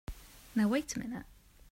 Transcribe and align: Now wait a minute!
Now 0.55 0.67
wait 0.67 0.95
a 0.95 0.99
minute! 0.99 1.25